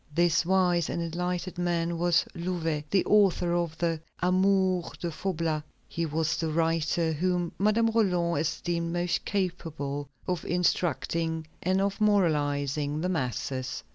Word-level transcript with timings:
This 0.15 0.47
wise 0.47 0.89
and 0.89 0.99
enlightened 0.99 1.59
man 1.59 1.99
was 1.99 2.25
Louvet, 2.33 2.85
the 2.89 3.05
author 3.05 3.53
of 3.53 3.77
the 3.77 4.01
Amours 4.19 4.93
de 4.99 5.11
Faublas. 5.11 5.61
He 5.87 6.07
was 6.07 6.37
the 6.37 6.49
writer 6.49 7.11
whom 7.11 7.51
Madame 7.59 7.91
Roland 7.91 8.41
esteemed 8.41 8.91
most 8.93 9.25
capable 9.25 10.09
of 10.27 10.43
instructing 10.43 11.45
and 11.61 11.79
of 11.79 12.01
moralizing 12.01 13.01
the 13.01 13.09
masses. 13.09 13.83